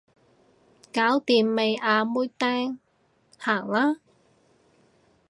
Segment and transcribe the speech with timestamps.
[0.91, 2.79] 搞掂未啊妹釘，
[3.37, 3.97] 行啦